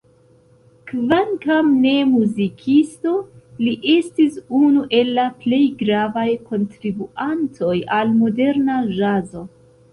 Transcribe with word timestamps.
Kvankam 0.91 1.67
ne 1.83 1.91
muzikisto, 2.13 3.13
li 3.67 3.75
estis 3.97 4.41
unu 4.63 4.87
el 5.03 5.13
la 5.21 5.29
plej 5.45 5.63
gravaj 5.85 6.27
kontribuantoj 6.51 7.73
al 8.01 8.19
moderna 8.25 8.83
ĵazo. 9.01 9.49